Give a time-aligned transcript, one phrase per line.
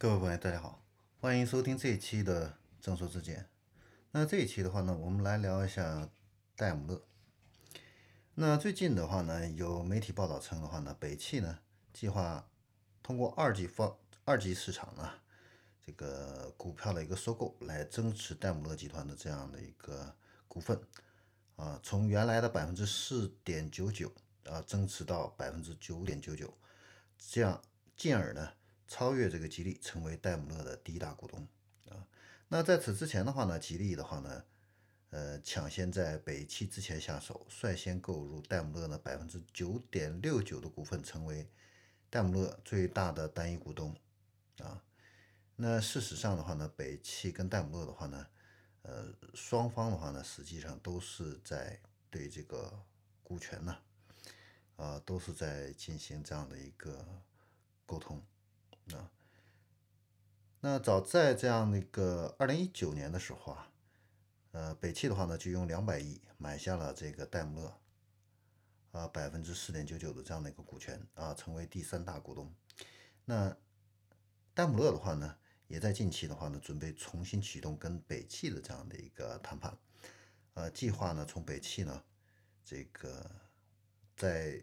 [0.00, 0.80] 各位朋友，大家好，
[1.20, 3.48] 欢迎收听这一期的正说之见。
[4.12, 6.08] 那这一期的话呢，我们来聊一下
[6.54, 7.02] 戴姆勒。
[8.36, 11.58] 那最近的话呢，有媒体报道称的话呢，北汽呢
[11.92, 12.48] 计划
[13.02, 15.14] 通过二级方二级市场呢
[15.84, 20.14] 这个股票的一个收购，来增持戴姆勒集团的这样的一个
[20.46, 20.80] 股份
[21.56, 24.12] 啊，从原来的百分之四点九九
[24.44, 26.56] 啊增持到百分之九点九九，
[27.18, 27.60] 这样
[27.96, 28.52] 进而呢。
[28.88, 31.46] 超越这个吉利，成为戴姆勒的第一大股东
[31.90, 32.08] 啊。
[32.48, 34.44] 那在此之前的话呢，吉利的话呢，
[35.10, 41.48] 呃，抢先在北汽之前下手，率先购入戴姆勒的百分之九点六九的股份，成为
[42.08, 43.94] 戴姆勒最大的单一股东
[44.60, 44.82] 啊。
[45.56, 48.26] 那事实上的话呢，北汽跟戴姆勒的话呢，
[48.82, 52.82] 呃，双方的话呢，实际上都是在对这个
[53.22, 53.76] 股权呢，
[54.76, 57.06] 啊，都是在进行这样的一个
[57.84, 58.24] 沟通。
[58.96, 59.10] 啊，
[60.60, 63.70] 那早在这样的一个二零一九年的时候啊，
[64.52, 67.72] 呃，北汽的话呢，就用两百亿买下了这个戴姆勒，
[68.92, 72.52] 啊，百分之四点九九的这样的一个股权啊，成为第三大股东。
[73.24, 73.56] 那
[74.54, 79.76] 戴姆勒的话呢，也在近期的话呢，准备重新启动跟北汽的这样的一个谈判，
[80.54, 82.02] 呃，计划呢，从北汽呢，
[82.64, 83.30] 这个
[84.16, 84.62] 在。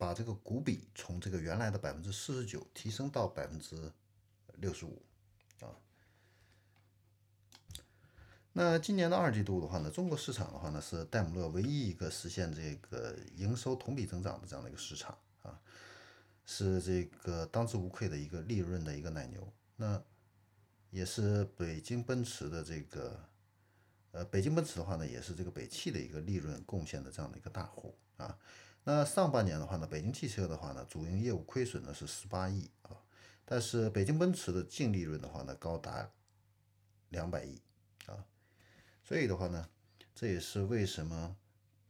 [0.00, 3.92] 把这个股比从这个原来的百分之四十九提升到百分之
[4.54, 5.02] 六十五
[5.60, 5.76] 啊。
[8.54, 15.60] 那今年的二季度的话呢，中国市场的话呢是戴姆勒唯一一个实现这个营收同比增长的这样的一个市场啊，
[16.46, 19.52] 是这个当之无愧的一个利润的一个奶牛。
[19.76, 20.02] 那
[20.88, 23.28] 也是北京奔驰的这个
[24.12, 28.36] 呃，北京奔驰的话呢，也是这个北汽的一个利润贡献的这样的一个大户啊。
[28.82, 32.90] 那上半年的话呢，北京汽车的话呢，主营业务亏损呢是十八亿啊，
[33.44, 36.10] 但是北京奔驰的净利润的话呢，高达
[37.10, 37.60] 两百亿
[38.06, 38.24] 啊，
[39.04, 39.68] 所以的话呢，
[40.12, 41.36] 这也是为什么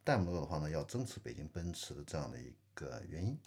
[0.04, 3.38] 戴姆勒的话呢要增持北京奔驰的这样的一个原因。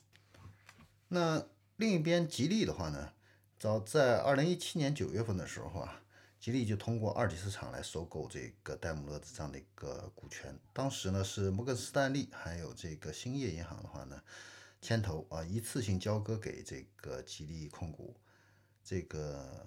[1.09, 1.45] 那
[1.75, 3.13] 另一边，吉利的话呢，
[3.59, 5.99] 早在二零一七年九月份的时候啊。
[6.43, 14.21] 吉利就通过二级市场来收购这个戴姆勒的这样的一个股权，当时呢是摩根斯坦利还有这个兴业银行的话呢
[14.81, 18.13] 牵头啊一次性交割给这个吉利控股，
[18.83, 19.65] 这个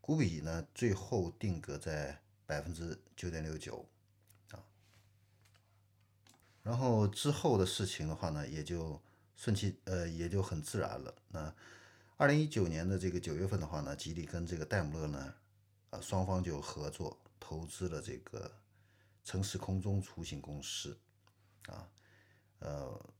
[0.00, 2.16] 股比呢最后定格在
[2.46, 3.84] 百分之九点六九
[4.52, 4.62] 啊，
[6.62, 9.02] 然后之后的事情的话呢也就
[9.34, 11.12] 顺其呃也就很自然了。
[11.30, 11.52] 那。
[12.16, 15.34] 二零一九年的这个九月份的话呢，吉利跟这个戴姆勒呢，
[15.90, 18.48] 啊，双方就合作投资了这个
[19.24, 20.96] 城市空中出行公司，
[21.66, 21.90] 啊，
[22.60, 23.14] 呃，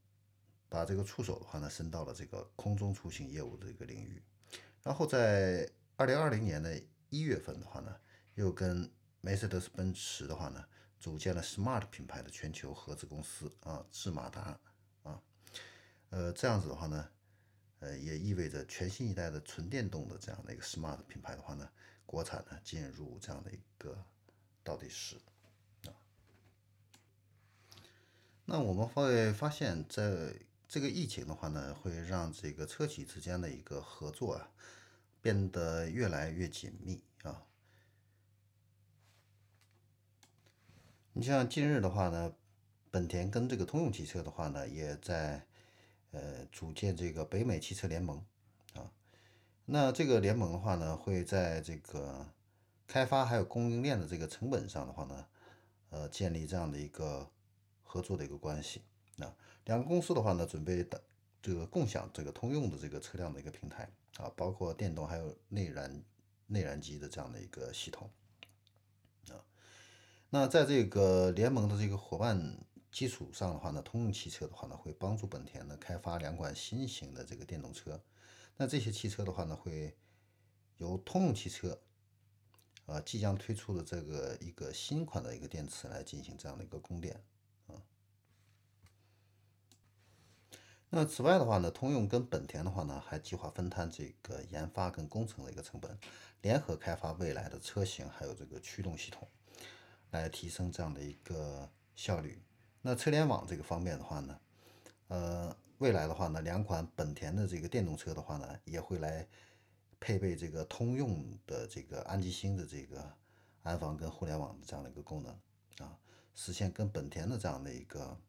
[0.68, 4.22] 把这个触手的话呢伸到了这个空中出行业务的这个领域。
[4.80, 7.96] 然后在二零二零年的一月份的话呢，
[8.36, 8.88] 又跟
[9.20, 10.64] 梅赛德斯奔驰的话呢，
[11.00, 14.56] 组建了 Smart 品牌的全球合资公司啊，智马达
[15.02, 15.20] 啊，
[16.10, 17.08] 呃，这样子的话呢。
[17.84, 21.68] 呃，也意味着全新一代的纯电动的这样的一个 smart 品牌的话呢，
[22.06, 24.02] 国产呢进入这样的一个
[24.62, 25.16] 倒计时
[25.84, 25.92] 啊。
[28.46, 30.34] 那我们会发现，在
[30.66, 34.48] 这个疫情的话呢，会让这个车企之间的一个合作啊
[35.20, 37.44] 变得越来越紧密啊。
[41.12, 42.34] 你像近日的话呢，
[42.90, 45.46] 本田跟这个通用汽车的话呢，也在。
[46.14, 48.24] 呃，组建这个北美汽车联盟
[48.74, 48.88] 啊，
[49.64, 52.24] 那这个联盟的话呢，会在这个
[52.86, 55.26] 开发还有供应链的这个成本上的话呢，
[55.90, 57.28] 呃，建立这样的一个
[57.82, 58.82] 合作的一个关系
[59.18, 59.34] 啊。
[59.64, 61.02] 两个公司的话呢，准备的
[61.42, 66.00] 这个共享这个通用的这个车辆的一个平台啊，包括电动还有内燃
[66.46, 68.08] 内燃机的这样的一个系统
[69.30, 69.42] 啊。
[70.30, 72.56] 那在这个联盟的这个伙伴。
[72.94, 78.00] 基础上的话呢，通用汽车的话呢，会帮助本田呢开发两款新型的这个电动车。
[78.56, 79.96] 那这些汽车的话呢，会
[80.76, 81.82] 由通用汽车
[82.86, 87.20] 啊即将推出的这个一个新款的一个电池来进行这样的一个供电
[87.66, 87.82] 啊。
[90.88, 95.98] 那此外的话呢，通用跟本田的话呢，还计划分摊这个研发跟工程的一个成本，
[96.42, 99.26] 联合开发未来的车型还有这个驱动系统，
[100.12, 102.40] 来提升这样的一个效率。
[102.86, 104.40] 那车联网这个方面的话呢，
[105.08, 109.26] 呃，未来的话呢，两款本田的这个电动车的话呢，也会来
[109.98, 113.10] 配备这个通用的这个安吉星的这个
[113.62, 115.32] 安防跟互联网的这样的一个功能
[115.78, 115.98] 啊，
[116.34, 118.20] 实现跟本田的这样的一个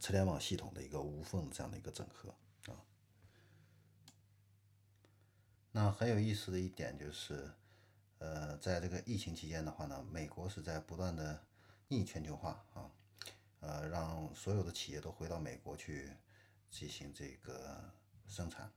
[0.00, 2.34] 车联网系统的一个无缝这样的一个整合
[2.66, 2.82] 啊。
[5.70, 7.48] 那很有意思的一点就是，
[8.18, 11.44] 呃，在这个疫情期间的话呢，美国是在不断的
[11.86, 12.90] 逆全球化啊，
[13.66, 16.10] 呃，让所有的企业都回到美国去
[16.70, 17.82] 进行这个
[18.28, 18.70] 生产，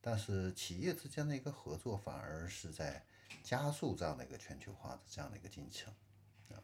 [0.00, 3.04] 但是企业之间的一个合作反而是在
[3.44, 5.94] 加速这样的一个全球化的这样的一个进程
[6.50, 6.58] 啊，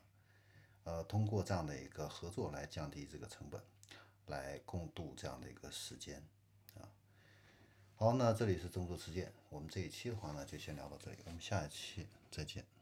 [0.83, 3.63] 呃，通过这样的一个合作来降低这个成本，
[4.27, 6.21] 来共度这样的一个时间
[6.75, 6.83] 啊。
[7.95, 12.78] 好，那这里是中州事件，我们这一期的话呢，就先聊到这里，我们下一期再见。